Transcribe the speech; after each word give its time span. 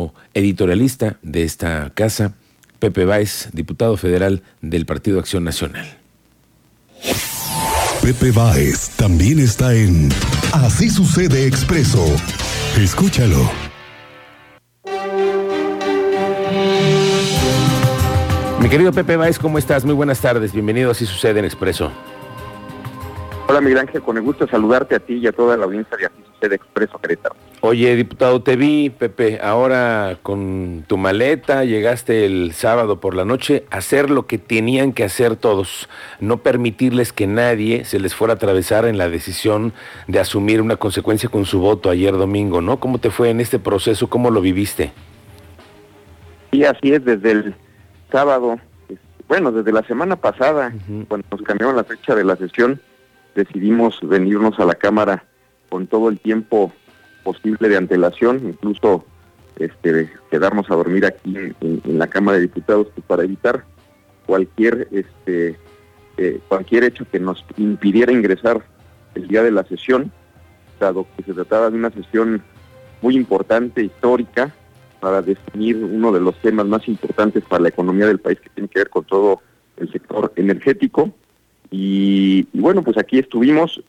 como 0.00 0.14
editorialista 0.32 1.18
de 1.22 1.42
esta 1.42 1.90
casa, 1.94 2.32
Pepe 2.78 3.04
Báez, 3.04 3.50
diputado 3.52 3.96
federal 3.96 4.42
del 4.62 4.86
Partido 4.86 5.18
Acción 5.18 5.44
Nacional. 5.44 5.98
Pepe 8.02 8.30
Báez 8.30 8.90
también 8.96 9.38
está 9.38 9.74
en 9.74 10.08
Así 10.52 10.88
sucede 10.88 11.46
expreso. 11.46 12.04
Escúchalo. 12.78 13.50
Mi 18.60 18.68
querido 18.68 18.92
Pepe 18.92 19.16
Báez, 19.16 19.38
¿cómo 19.38 19.58
estás? 19.58 19.84
Muy 19.84 19.94
buenas 19.94 20.20
tardes. 20.20 20.52
Bienvenido 20.52 20.88
a 20.88 20.92
Así 20.92 21.04
sucede 21.04 21.40
en 21.40 21.44
Expreso. 21.44 21.92
Hola 23.50 23.60
Miguel 23.60 23.78
Ángel, 23.78 24.00
con 24.00 24.16
el 24.16 24.22
gusto 24.22 24.44
de 24.44 24.50
saludarte 24.52 24.94
a 24.94 25.00
ti 25.00 25.14
y 25.14 25.26
a 25.26 25.32
toda 25.32 25.56
la 25.56 25.64
audiencia 25.64 25.96
de 25.96 26.06
Así 26.06 26.22
sucede 26.34 26.54
Expreso 26.54 26.98
Querétaro. 26.98 27.34
Oye, 27.62 27.96
diputado, 27.96 28.40
te 28.44 28.54
vi, 28.54 28.90
Pepe, 28.90 29.40
ahora 29.42 30.18
con 30.22 30.84
tu 30.86 30.96
maleta 30.96 31.64
llegaste 31.64 32.26
el 32.26 32.52
sábado 32.52 33.00
por 33.00 33.16
la 33.16 33.24
noche 33.24 33.64
a 33.72 33.78
hacer 33.78 34.08
lo 34.08 34.28
que 34.28 34.38
tenían 34.38 34.92
que 34.92 35.02
hacer 35.02 35.34
todos, 35.34 35.88
no 36.20 36.36
permitirles 36.36 37.12
que 37.12 37.26
nadie 37.26 37.84
se 37.84 37.98
les 37.98 38.14
fuera 38.14 38.34
a 38.34 38.36
atravesar 38.36 38.84
en 38.84 38.98
la 38.98 39.08
decisión 39.08 39.72
de 40.06 40.20
asumir 40.20 40.62
una 40.62 40.76
consecuencia 40.76 41.28
con 41.28 41.44
su 41.44 41.58
voto 41.58 41.90
ayer 41.90 42.12
domingo, 42.12 42.60
¿no? 42.60 42.78
¿Cómo 42.78 42.98
te 42.98 43.10
fue 43.10 43.30
en 43.30 43.40
este 43.40 43.58
proceso? 43.58 44.08
¿Cómo 44.08 44.30
lo 44.30 44.40
viviste? 44.40 44.92
Sí, 46.52 46.64
así 46.64 46.92
es, 46.92 47.04
desde 47.04 47.32
el 47.32 47.54
sábado, 48.12 48.60
bueno, 49.26 49.50
desde 49.50 49.72
la 49.72 49.82
semana 49.82 50.14
pasada, 50.14 50.72
cuando 51.08 51.26
nos 51.32 51.42
cambiaron 51.42 51.74
la 51.74 51.82
fecha 51.82 52.14
de 52.14 52.22
la 52.22 52.36
sesión, 52.36 52.80
decidimos 53.34 53.98
venirnos 54.02 54.58
a 54.58 54.64
la 54.64 54.74
Cámara 54.74 55.24
con 55.68 55.86
todo 55.86 56.08
el 56.08 56.18
tiempo 56.18 56.72
posible 57.22 57.68
de 57.68 57.76
antelación, 57.76 58.40
incluso 58.44 59.04
este, 59.58 60.10
quedarnos 60.30 60.70
a 60.70 60.74
dormir 60.74 61.04
aquí 61.04 61.36
en, 61.60 61.82
la 61.98 62.06
Cámara 62.06 62.36
de 62.38 62.42
Diputados 62.42 62.88
pues, 62.94 63.06
para 63.06 63.24
evitar 63.24 63.64
cualquier 64.26 64.88
este 64.90 65.58
eh, 66.16 66.40
cualquier 66.48 66.84
hecho 66.84 67.06
que 67.10 67.18
nos 67.18 67.44
impidiera 67.56 68.12
ingresar 68.12 68.62
el 69.14 69.26
día 69.28 69.42
de 69.42 69.50
la 69.50 69.64
sesión, 69.64 70.12
dado 70.78 71.06
que 71.16 71.22
se 71.22 71.32
trataba 71.32 71.70
de 71.70 71.76
una 71.76 71.90
sesión 71.90 72.42
muy 73.00 73.16
importante, 73.16 73.82
histórica, 73.82 74.54
para 75.00 75.22
definir 75.22 75.76
uno 75.82 76.12
de 76.12 76.20
los 76.20 76.36
temas 76.40 76.66
más 76.66 76.86
importantes 76.88 77.42
para 77.48 77.62
la 77.62 77.70
economía 77.70 78.06
del 78.06 78.18
país 78.18 78.38
que 78.40 78.50
tiene 78.50 78.68
que 78.68 78.80
ver 78.80 78.90
con 78.90 79.04
todo 79.04 79.40
el 79.78 79.90
sector 79.90 80.32
energético. 80.36 81.10
Y, 81.70 82.46
y 82.52 82.60
bueno, 82.60 82.82
pues 82.82 82.98
aquí 82.98 83.18
estuvimos, 83.18 83.82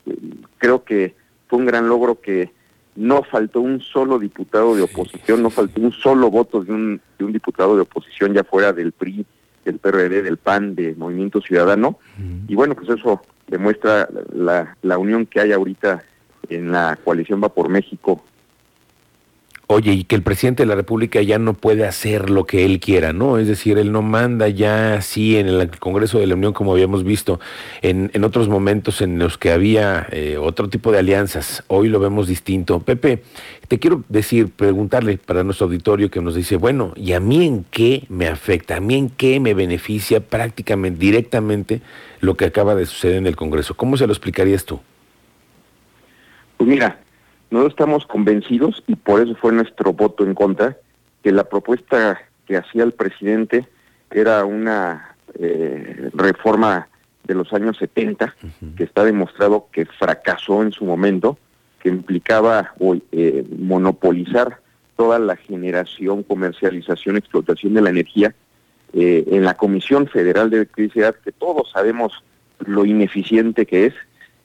creo 0.58 0.84
que 0.84 1.14
fue 1.48 1.58
un 1.58 1.66
gran 1.66 1.88
logro 1.88 2.20
que 2.20 2.50
no 2.94 3.22
faltó 3.22 3.60
un 3.60 3.80
solo 3.80 4.18
diputado 4.18 4.74
de 4.74 4.82
oposición, 4.82 5.42
no 5.42 5.50
faltó 5.50 5.80
un 5.80 5.92
solo 5.92 6.30
voto 6.30 6.62
de 6.62 6.72
un, 6.72 7.00
de 7.18 7.24
un 7.24 7.32
diputado 7.32 7.74
de 7.74 7.82
oposición 7.82 8.34
ya 8.34 8.44
fuera 8.44 8.72
del 8.72 8.92
PRI, 8.92 9.24
del 9.64 9.78
PRD, 9.78 10.22
del 10.22 10.36
PAN, 10.36 10.74
de 10.74 10.94
Movimiento 10.94 11.40
Ciudadano. 11.40 11.98
Y 12.48 12.54
bueno, 12.54 12.74
pues 12.74 12.88
eso 12.88 13.22
demuestra 13.48 14.08
la, 14.32 14.76
la 14.82 14.98
unión 14.98 15.26
que 15.26 15.40
hay 15.40 15.52
ahorita 15.52 16.02
en 16.48 16.72
la 16.72 16.98
coalición 17.02 17.42
Va 17.42 17.48
por 17.48 17.68
México 17.68 18.22
Oye, 19.74 19.92
y 19.92 20.04
que 20.04 20.16
el 20.16 20.22
presidente 20.22 20.64
de 20.64 20.66
la 20.66 20.74
República 20.74 21.22
ya 21.22 21.38
no 21.38 21.54
puede 21.54 21.86
hacer 21.86 22.28
lo 22.28 22.44
que 22.44 22.66
él 22.66 22.78
quiera, 22.78 23.14
¿no? 23.14 23.38
Es 23.38 23.48
decir, 23.48 23.78
él 23.78 23.90
no 23.90 24.02
manda 24.02 24.46
ya 24.48 24.96
así 24.96 25.38
en 25.38 25.48
el 25.48 25.70
Congreso 25.78 26.18
de 26.18 26.26
la 26.26 26.34
Unión 26.34 26.52
como 26.52 26.72
habíamos 26.72 27.04
visto 27.04 27.40
en, 27.80 28.10
otros 28.22 28.50
momentos 28.50 29.00
en 29.00 29.18
los 29.18 29.38
que 29.38 29.50
había 29.50 30.06
eh, 30.12 30.36
otro 30.36 30.68
tipo 30.68 30.92
de 30.92 30.98
alianzas. 30.98 31.64
Hoy 31.68 31.88
lo 31.88 32.00
vemos 32.00 32.28
distinto. 32.28 32.80
Pepe, 32.80 33.22
te 33.66 33.78
quiero 33.78 34.04
decir, 34.10 34.50
preguntarle 34.50 35.16
para 35.16 35.42
nuestro 35.42 35.68
auditorio 35.68 36.10
que 36.10 36.20
nos 36.20 36.34
dice, 36.34 36.56
bueno, 36.56 36.92
¿y 36.94 37.14
a 37.14 37.20
mí 37.20 37.46
en 37.46 37.64
qué 37.64 38.04
me 38.10 38.26
afecta? 38.26 38.76
¿A 38.76 38.80
mí 38.80 38.94
en 38.94 39.08
qué 39.08 39.40
me 39.40 39.54
beneficia 39.54 40.20
prácticamente, 40.20 41.00
directamente, 41.00 41.80
lo 42.20 42.36
que 42.36 42.44
acaba 42.44 42.74
de 42.74 42.84
suceder 42.84 43.16
en 43.16 43.26
el 43.26 43.36
Congreso? 43.36 43.74
¿Cómo 43.74 43.96
se 43.96 44.06
lo 44.06 44.12
explicarías 44.12 44.66
tú? 44.66 44.80
Pues 46.58 46.68
mira, 46.68 47.01
no 47.52 47.66
estamos 47.66 48.06
convencidos, 48.06 48.82
y 48.86 48.96
por 48.96 49.20
eso 49.20 49.34
fue 49.36 49.52
nuestro 49.52 49.92
voto 49.92 50.24
en 50.24 50.34
contra, 50.34 50.78
que 51.22 51.32
la 51.32 51.44
propuesta 51.44 52.18
que 52.46 52.56
hacía 52.56 52.82
el 52.82 52.92
presidente 52.92 53.68
era 54.10 54.44
una 54.46 55.14
eh, 55.38 56.10
reforma 56.14 56.88
de 57.24 57.34
los 57.34 57.52
años 57.52 57.76
70, 57.76 58.34
que 58.76 58.84
está 58.84 59.04
demostrado 59.04 59.68
que 59.70 59.84
fracasó 59.84 60.62
en 60.62 60.72
su 60.72 60.84
momento, 60.84 61.38
que 61.80 61.90
implicaba 61.90 62.72
eh, 63.12 63.44
monopolizar 63.58 64.58
toda 64.96 65.18
la 65.18 65.36
generación, 65.36 66.22
comercialización, 66.22 67.16
explotación 67.16 67.74
de 67.74 67.82
la 67.82 67.90
energía 67.90 68.34
eh, 68.94 69.24
en 69.28 69.44
la 69.44 69.54
Comisión 69.54 70.08
Federal 70.08 70.48
de 70.48 70.56
Electricidad, 70.56 71.14
que 71.22 71.32
todos 71.32 71.70
sabemos 71.70 72.24
lo 72.60 72.86
ineficiente 72.86 73.66
que 73.66 73.86
es. 73.86 73.94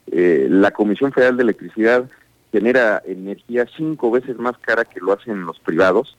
la 0.09 0.71
Comisión 0.71 1.11
Federal 1.11 1.35
de 1.37 1.43
Electricidad 1.43 2.09
genera 2.51 3.01
energía 3.05 3.65
cinco 3.75 4.11
veces 4.11 4.37
más 4.37 4.57
cara 4.59 4.85
que 4.85 4.99
lo 4.99 5.13
hacen 5.13 5.45
los 5.45 5.59
privados, 5.59 6.17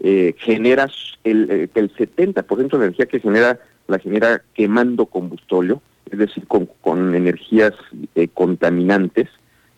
eh, 0.00 0.34
generas 0.38 0.92
el, 1.24 1.50
eh, 1.50 1.68
el 1.74 1.94
70% 1.94 2.78
de 2.78 2.84
energía 2.86 3.06
que 3.06 3.20
genera 3.20 3.58
la 3.88 3.98
genera 3.98 4.42
quemando 4.54 5.06
combustóleo, 5.06 5.82
es 6.10 6.18
decir, 6.18 6.46
con, 6.46 6.68
con 6.80 7.14
energías 7.14 7.72
eh, 8.14 8.28
contaminantes, 8.28 9.28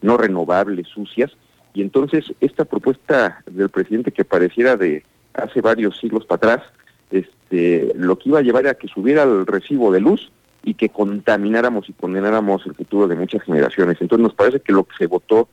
no 0.03 0.17
renovables, 0.17 0.89
sucias, 0.89 1.31
y 1.73 1.83
entonces 1.83 2.25
esta 2.41 2.65
propuesta 2.65 3.43
del 3.47 3.69
presidente 3.69 4.11
que 4.11 4.25
pareciera 4.25 4.77
de 4.77 5.05
hace 5.35 5.61
varios 5.61 5.99
siglos 5.99 6.27
para 6.27 6.55
atrás, 6.55 6.73
este, 7.11 7.93
lo 7.95 8.19
que 8.19 8.29
iba 8.31 8.41
a 8.41 8.43
llevar 8.43 8.65
era 8.65 8.75
que 8.75 8.89
subiera 8.89 9.23
el 9.23 9.47
recibo 9.47 9.93
de 9.93 10.01
luz 10.01 10.33
y 10.63 10.75
que 10.75 10.89
contamináramos 10.89 11.89
y 11.89 11.93
condenáramos 11.93 12.67
el 12.67 12.75
futuro 12.75 13.07
de 13.07 13.15
muchas 13.15 13.43
generaciones. 13.43 13.99
Entonces 14.01 14.23
nos 14.23 14.35
parece 14.35 14.61
que 14.61 14.73
lo 14.73 14.85
que 14.85 14.97
se 14.99 15.07
votó 15.07 15.49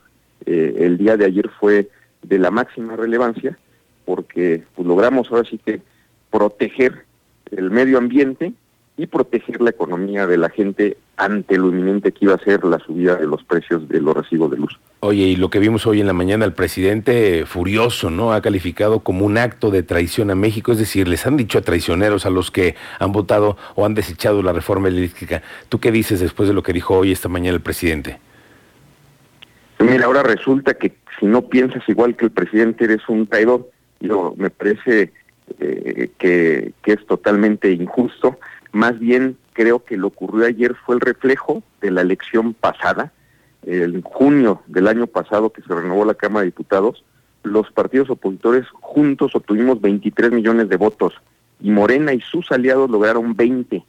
eh, 0.46 0.74
el 0.78 0.98
día 0.98 1.16
de 1.16 1.26
ayer 1.26 1.48
fue 1.60 1.88
de 2.22 2.38
la 2.38 2.50
máxima 2.50 2.96
relevancia 2.96 3.58
porque 4.04 4.62
pues, 4.74 4.88
logramos 4.88 5.30
ahora 5.30 5.48
sí 5.48 5.58
que 5.64 5.80
proteger 6.30 7.04
el 7.50 7.70
medio 7.70 7.98
ambiente 7.98 8.52
y 8.96 9.06
proteger 9.06 9.60
la 9.60 9.70
economía 9.70 10.26
de 10.26 10.36
la 10.36 10.50
gente 10.50 10.96
ante 11.16 11.56
lo 11.56 11.68
inminente 11.68 12.12
que 12.12 12.24
iba 12.24 12.34
a 12.34 12.38
ser 12.38 12.64
la 12.64 12.78
subida 12.78 13.16
de 13.16 13.26
los 13.26 13.44
precios 13.44 13.88
de 13.88 14.00
los 14.00 14.16
recibos 14.16 14.50
de 14.50 14.56
luz. 14.56 14.78
Oye, 15.00 15.24
y 15.24 15.36
lo 15.36 15.50
que 15.50 15.60
vimos 15.60 15.86
hoy 15.86 16.00
en 16.00 16.06
la 16.06 16.12
mañana, 16.12 16.44
el 16.44 16.52
presidente 16.52 17.44
furioso, 17.46 18.10
¿no? 18.10 18.32
Ha 18.32 18.40
calificado 18.40 19.00
como 19.00 19.24
un 19.24 19.38
acto 19.38 19.70
de 19.70 19.84
traición 19.84 20.30
a 20.30 20.34
México, 20.34 20.72
es 20.72 20.78
decir, 20.78 21.06
les 21.06 21.26
han 21.26 21.36
dicho 21.36 21.58
a 21.58 21.62
traicioneros 21.62 22.26
a 22.26 22.30
los 22.30 22.50
que 22.50 22.74
han 22.98 23.12
votado 23.12 23.56
o 23.76 23.86
han 23.86 23.94
desechado 23.94 24.42
la 24.42 24.52
reforma 24.52 24.88
eléctrica. 24.88 25.42
¿Tú 25.68 25.78
qué 25.78 25.92
dices 25.92 26.18
después 26.18 26.48
de 26.48 26.54
lo 26.54 26.64
que 26.64 26.72
dijo 26.72 26.96
hoy 26.96 27.12
esta 27.12 27.28
mañana 27.28 27.54
el 27.54 27.62
presidente? 27.62 28.18
Mira, 29.80 30.06
ahora 30.06 30.22
resulta 30.22 30.74
que 30.74 30.96
si 31.18 31.26
no 31.26 31.42
piensas 31.42 31.88
igual 31.88 32.16
que 32.16 32.26
el 32.26 32.30
presidente 32.30 32.84
eres 32.84 33.08
un 33.08 33.26
traidor. 33.26 33.70
Yo 34.00 34.34
me 34.36 34.50
parece 34.50 35.12
eh, 35.58 36.10
que, 36.18 36.72
que 36.82 36.92
es 36.92 37.06
totalmente 37.06 37.70
injusto. 37.70 38.38
Más 38.72 38.98
bien 38.98 39.36
creo 39.52 39.84
que 39.84 39.96
lo 39.96 40.08
ocurrió 40.08 40.46
ayer 40.46 40.74
fue 40.86 40.94
el 40.94 41.00
reflejo 41.00 41.62
de 41.80 41.90
la 41.90 42.02
elección 42.02 42.54
pasada, 42.54 43.12
en 43.66 44.02
junio 44.02 44.62
del 44.66 44.86
año 44.86 45.06
pasado 45.06 45.50
que 45.50 45.62
se 45.62 45.74
renovó 45.74 46.04
la 46.04 46.14
Cámara 46.14 46.40
de 46.40 46.46
Diputados, 46.46 47.04
los 47.42 47.70
partidos 47.70 48.10
opositores 48.10 48.66
juntos 48.72 49.34
obtuvimos 49.34 49.80
23 49.80 50.32
millones 50.32 50.68
de 50.68 50.76
votos 50.76 51.14
y 51.60 51.70
Morena 51.70 52.12
y 52.12 52.20
sus 52.20 52.50
aliados 52.52 52.90
lograron 52.90 53.34
20. 53.34 53.84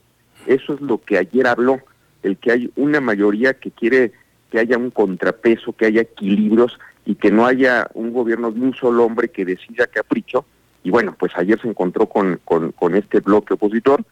Eso 0.46 0.74
es 0.74 0.80
lo 0.80 1.00
que 1.00 1.18
ayer 1.18 1.46
habló, 1.46 1.80
el 2.22 2.36
que 2.36 2.52
hay 2.52 2.70
una 2.76 3.00
mayoría 3.00 3.54
que 3.54 3.70
quiere 3.70 4.12
que 4.50 4.58
haya 4.58 4.76
un 4.76 4.90
contrapeso, 4.90 5.72
que 5.72 5.86
haya 5.86 6.02
equilibrios 6.02 6.78
y 7.06 7.14
que 7.14 7.30
no 7.30 7.46
haya 7.46 7.88
un 7.94 8.12
gobierno 8.12 8.50
de 8.50 8.60
un 8.60 8.74
solo 8.74 9.04
hombre 9.04 9.28
que 9.28 9.44
decida 9.44 9.86
capricho. 9.86 10.44
Y 10.82 10.90
bueno, 10.90 11.14
pues 11.18 11.32
ayer 11.36 11.60
se 11.60 11.68
encontró 11.68 12.06
con, 12.06 12.40
con, 12.44 12.94
este 12.94 13.20
bloque 13.20 13.54
opositor 13.54 14.02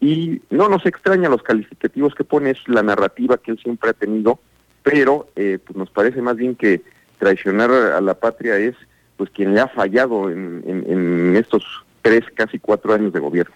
y 0.00 0.40
no 0.50 0.68
nos 0.68 0.86
extraña 0.86 1.28
los 1.28 1.42
calificativos 1.42 2.14
que 2.14 2.24
pone, 2.24 2.50
es 2.50 2.58
la 2.66 2.82
narrativa 2.82 3.38
que 3.38 3.52
él 3.52 3.58
siempre 3.58 3.90
ha 3.90 3.94
tenido, 3.94 4.40
pero 4.82 5.28
eh, 5.36 5.58
pues 5.64 5.76
nos 5.76 5.90
parece 5.90 6.22
más 6.22 6.36
bien 6.36 6.54
que 6.54 6.82
traicionar 7.18 7.70
a 7.70 8.00
la 8.00 8.14
patria 8.14 8.56
es 8.56 8.74
pues 9.16 9.30
quien 9.30 9.54
le 9.54 9.60
ha 9.60 9.68
fallado 9.68 10.30
en, 10.30 10.62
en 10.66 11.36
estos 11.36 11.64
tres, 12.02 12.24
casi 12.34 12.58
cuatro 12.58 12.92
años 12.92 13.12
de 13.12 13.20
gobierno. 13.20 13.54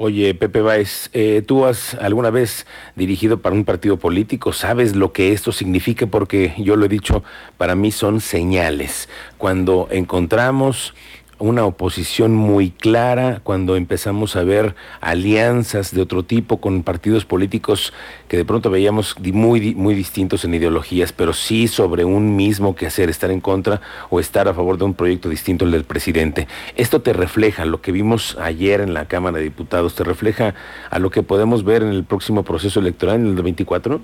Oye, 0.00 0.32
Pepe 0.32 0.60
Báez, 0.60 1.10
eh, 1.12 1.42
¿tú 1.44 1.66
has 1.66 1.94
alguna 1.94 2.30
vez 2.30 2.68
dirigido 2.94 3.42
para 3.42 3.56
un 3.56 3.64
partido 3.64 3.96
político? 3.96 4.52
¿Sabes 4.52 4.94
lo 4.94 5.12
que 5.12 5.32
esto 5.32 5.50
significa? 5.50 6.06
Porque 6.06 6.54
yo 6.56 6.76
lo 6.76 6.86
he 6.86 6.88
dicho, 6.88 7.24
para 7.56 7.74
mí 7.74 7.90
son 7.90 8.20
señales. 8.20 9.08
Cuando 9.38 9.88
encontramos 9.90 10.94
una 11.38 11.64
oposición 11.64 12.34
muy 12.34 12.70
clara, 12.70 13.40
cuando 13.42 13.76
empezamos 13.76 14.34
a 14.36 14.42
ver 14.42 14.74
alianzas 15.00 15.94
de 15.94 16.02
otro 16.02 16.24
tipo 16.24 16.60
con 16.60 16.82
partidos 16.82 17.24
políticos 17.24 17.92
que 18.28 18.36
de 18.36 18.44
pronto 18.44 18.70
veíamos 18.70 19.14
muy, 19.32 19.74
muy 19.74 19.94
distintos 19.94 20.44
en 20.44 20.54
ideologías, 20.54 21.12
pero 21.12 21.32
sí 21.32 21.68
sobre 21.68 22.04
un 22.04 22.36
mismo 22.36 22.74
que 22.74 22.86
hacer, 22.86 23.08
estar 23.08 23.30
en 23.30 23.40
contra 23.40 23.80
o 24.10 24.20
estar 24.20 24.48
a 24.48 24.54
favor 24.54 24.78
de 24.78 24.84
un 24.84 24.94
proyecto 24.94 25.28
distinto 25.28 25.64
al 25.64 25.70
del 25.70 25.84
presidente. 25.84 26.48
Esto 26.76 27.02
te 27.02 27.12
refleja 27.12 27.64
lo 27.64 27.80
que 27.80 27.92
vimos 27.92 28.36
ayer 28.40 28.80
en 28.80 28.94
la 28.94 29.06
Cámara 29.06 29.38
de 29.38 29.44
Diputados, 29.44 29.94
te 29.94 30.04
refleja 30.04 30.54
a 30.90 30.98
lo 30.98 31.10
que 31.10 31.22
podemos 31.22 31.64
ver 31.64 31.82
en 31.82 31.90
el 31.90 32.04
próximo 32.04 32.42
proceso 32.42 32.80
electoral, 32.80 33.20
en 33.20 33.36
el 33.36 33.42
24? 33.42 34.00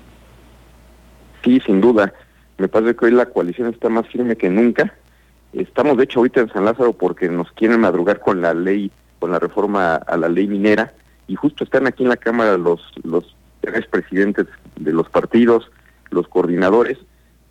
Sí, 1.43 1.61
sin 1.65 1.81
duda. 1.81 2.13
Me 2.57 2.69
parece 2.69 2.95
que 2.95 3.05
hoy 3.05 3.11
la 3.11 3.25
coalición 3.25 3.69
está 3.69 3.89
más 3.89 4.07
firme 4.07 4.37
que 4.37 4.49
nunca 4.49 4.93
Estamos 5.55 5.95
de 5.95 6.03
hecho 6.03 6.19
ahorita 6.19 6.41
en 6.41 6.49
San 6.49 6.65
Lázaro 6.65 6.91
porque 6.91 7.29
nos 7.29 7.49
quieren 7.53 7.79
madrugar 7.79 8.19
con 8.19 8.41
la 8.41 8.53
ley, 8.53 8.91
con 9.19 9.31
la 9.31 9.39
reforma 9.39 9.95
a 9.95 10.17
la 10.17 10.27
ley 10.27 10.47
minera 10.47 10.93
y 11.27 11.35
justo 11.35 11.63
están 11.63 11.87
aquí 11.87 12.03
en 12.03 12.09
la 12.09 12.17
Cámara 12.17 12.57
los, 12.57 12.81
tres 13.61 13.87
presidentes 13.87 14.47
de 14.75 14.91
los 14.91 15.09
partidos, 15.09 15.71
los 16.09 16.27
coordinadores 16.27 16.97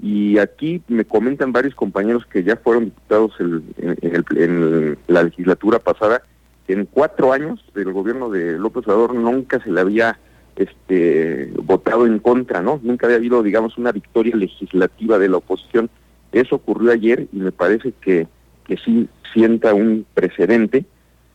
y 0.02 0.36
aquí 0.36 0.82
me 0.86 1.06
comentan 1.06 1.52
varios 1.52 1.74
compañeros 1.74 2.26
que 2.26 2.42
ya 2.44 2.56
fueron 2.56 2.84
diputados 2.86 3.32
en, 3.40 4.98
la 5.06 5.22
legislatura 5.22 5.78
pasada 5.78 6.22
en 6.68 6.84
cuatro 6.84 7.32
años 7.32 7.64
del 7.74 7.90
gobierno 7.90 8.28
de 8.28 8.58
López 8.58 8.86
Obrador 8.86 9.14
nunca 9.14 9.60
se 9.60 9.70
le 9.70 9.80
había 9.80 10.18
este 10.56 11.50
votado 11.62 12.06
en 12.06 12.18
contra, 12.18 12.60
¿no? 12.60 12.78
Nunca 12.82 13.06
había 13.06 13.16
habido, 13.16 13.42
digamos, 13.42 13.76
una 13.76 13.92
victoria 13.92 14.36
legislativa 14.36 15.18
de 15.18 15.28
la 15.28 15.38
oposición 15.38 15.90
eso 16.34 16.56
ocurrió 16.56 16.92
ayer 16.92 17.26
y 17.32 17.38
me 17.38 17.52
parece 17.52 17.92
que, 18.00 18.26
que 18.66 18.76
sí 18.76 19.08
sienta 19.32 19.72
un 19.72 20.04
precedente 20.14 20.84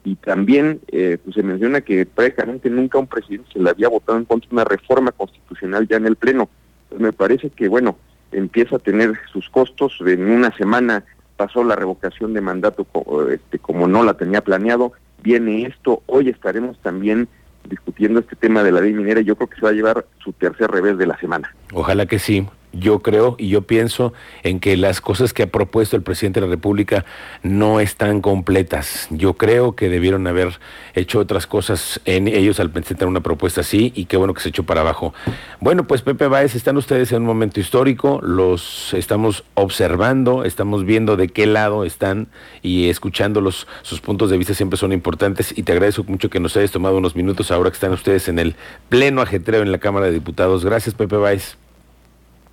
y 0.03 0.15
también 0.15 0.79
eh, 0.89 1.17
pues 1.23 1.35
se 1.35 1.43
menciona 1.43 1.81
que 1.81 2.05
prácticamente 2.05 2.69
nunca 2.69 2.99
un 2.99 3.07
presidente 3.07 3.49
se 3.53 3.59
le 3.59 3.69
había 3.69 3.89
votado 3.89 4.17
en 4.17 4.25
contra 4.25 4.49
de 4.49 4.55
una 4.55 4.63
reforma 4.63 5.11
constitucional 5.11 5.87
ya 5.87 5.97
en 5.97 6.05
el 6.05 6.15
Pleno. 6.15 6.49
Me 6.97 7.13
parece 7.13 7.49
que, 7.49 7.67
bueno, 7.67 7.97
empieza 8.31 8.77
a 8.77 8.79
tener 8.79 9.13
sus 9.31 9.49
costos. 9.49 9.97
En 10.05 10.29
una 10.29 10.55
semana 10.57 11.03
pasó 11.37 11.63
la 11.63 11.75
revocación 11.75 12.33
de 12.33 12.41
mandato 12.41 12.87
este, 13.31 13.59
como 13.59 13.87
no 13.87 14.03
la 14.03 14.15
tenía 14.15 14.41
planeado. 14.41 14.93
Viene 15.21 15.65
esto. 15.65 16.01
Hoy 16.07 16.29
estaremos 16.29 16.79
también 16.79 17.27
discutiendo 17.69 18.21
este 18.21 18.35
tema 18.35 18.63
de 18.63 18.71
la 18.71 18.81
ley 18.81 18.93
minera. 18.93 19.21
Yo 19.21 19.35
creo 19.35 19.49
que 19.49 19.57
se 19.57 19.61
va 19.61 19.69
a 19.69 19.73
llevar 19.73 20.05
su 20.23 20.31
tercer 20.33 20.71
revés 20.71 20.97
de 20.97 21.07
la 21.07 21.19
semana. 21.19 21.53
Ojalá 21.73 22.05
que 22.05 22.19
sí 22.19 22.47
yo 22.71 22.99
creo 22.99 23.35
y 23.37 23.49
yo 23.49 23.63
pienso 23.63 24.13
en 24.43 24.59
que 24.59 24.77
las 24.77 25.01
cosas 25.01 25.33
que 25.33 25.43
ha 25.43 25.47
propuesto 25.47 25.95
el 25.95 26.03
presidente 26.03 26.39
de 26.39 26.47
la 26.47 26.51
República 26.51 27.05
no 27.43 27.79
están 27.79 28.21
completas. 28.21 29.07
Yo 29.09 29.33
creo 29.33 29.75
que 29.75 29.89
debieron 29.89 30.27
haber 30.27 30.59
hecho 30.93 31.19
otras 31.19 31.47
cosas 31.47 32.01
en 32.05 32.27
ellos 32.27 32.59
al 32.59 32.69
presentar 32.69 33.07
una 33.07 33.21
propuesta 33.21 33.61
así 33.61 33.91
y 33.95 34.05
qué 34.05 34.17
bueno 34.17 34.33
que 34.33 34.41
se 34.41 34.49
echó 34.49 34.63
para 34.63 34.81
abajo. 34.81 35.13
Bueno, 35.59 35.87
pues 35.87 36.01
Pepe 36.01 36.27
Báez, 36.27 36.55
están 36.55 36.77
ustedes 36.77 37.11
en 37.11 37.21
un 37.21 37.27
momento 37.27 37.59
histórico, 37.59 38.19
los 38.21 38.93
estamos 38.93 39.43
observando, 39.55 40.43
estamos 40.43 40.85
viendo 40.85 41.17
de 41.17 41.29
qué 41.29 41.45
lado 41.45 41.83
están 41.83 42.27
y 42.61 42.89
escuchándolos, 42.89 43.67
sus 43.81 44.01
puntos 44.01 44.29
de 44.29 44.37
vista 44.37 44.53
siempre 44.53 44.77
son 44.77 44.91
importantes 44.91 45.57
y 45.57 45.63
te 45.63 45.71
agradezco 45.71 46.03
mucho 46.03 46.29
que 46.29 46.39
nos 46.39 46.55
hayas 46.57 46.71
tomado 46.71 46.97
unos 46.97 47.15
minutos 47.15 47.51
ahora 47.51 47.69
que 47.69 47.75
están 47.75 47.93
ustedes 47.93 48.27
en 48.27 48.39
el 48.39 48.55
pleno 48.89 49.21
ajetreo 49.21 49.61
en 49.61 49.71
la 49.71 49.79
Cámara 49.79 50.07
de 50.07 50.13
Diputados. 50.13 50.65
Gracias, 50.65 50.95
Pepe 50.95 51.15
Báez. 51.17 51.57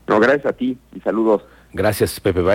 No, 0.06 0.20
gracias 0.20 0.46
a 0.46 0.52
ti 0.52 0.78
y 0.94 1.00
saludos. 1.00 1.42
Gracias, 1.72 2.20
Pepe 2.20 2.40
Báez. 2.40 2.54